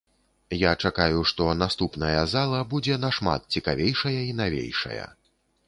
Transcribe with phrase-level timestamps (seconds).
[0.59, 5.05] Я чакаю, што наступная зала будзе нашмат цікавейшая і навейшая.